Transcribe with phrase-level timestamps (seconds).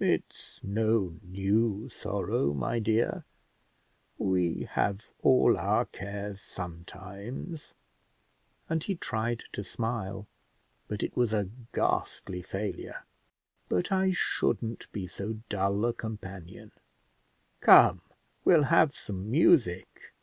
[0.00, 3.26] it's no new sorrow, my dear;
[4.16, 7.74] we have all our cares sometimes;"
[8.66, 10.26] and he tried to smile,
[10.88, 13.04] but it was a ghastly failure;
[13.68, 16.72] "but I shouldn't be so dull a companion;
[17.60, 18.00] come,
[18.42, 20.14] we'll have some music."